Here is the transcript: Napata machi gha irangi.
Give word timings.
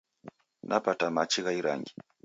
Napata 0.69 1.05
machi 1.15 1.39
gha 1.45 1.53
irangi. 1.61 1.93